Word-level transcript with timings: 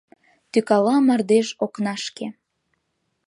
Тӱкала 0.51 0.95
мардеж 1.07 1.47
окнашке... 1.63 2.27